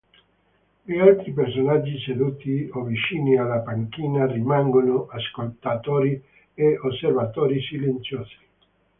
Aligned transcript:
Gli 0.81 0.97
altri 0.97 1.31
personaggi 1.31 1.99
seduti 1.99 2.67
o 2.71 2.81
vicini 2.85 3.37
alla 3.37 3.59
panchina 3.59 4.25
rimangono 4.25 5.05
ascoltatori 5.05 6.19
e 6.55 6.79
osservatori 6.81 7.61
silenziosi. 7.61 8.37